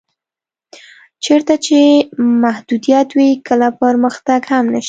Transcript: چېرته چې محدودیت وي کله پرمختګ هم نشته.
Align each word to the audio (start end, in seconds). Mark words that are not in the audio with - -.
چېرته 1.25 1.53
چې 1.65 1.77
محدودیت 2.43 3.09
وي 3.17 3.29
کله 3.47 3.67
پرمختګ 3.81 4.41
هم 4.51 4.65
نشته. 4.73 4.79